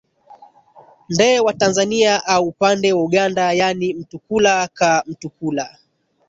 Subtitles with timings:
[1.09, 5.77] nde wa tanzania au upande wa uganda yaani mtukula ka mtukula